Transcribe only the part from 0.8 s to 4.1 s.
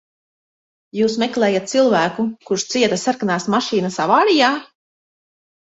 Jūs meklējat cilvēku, kurš cieta sarkanās mašīnas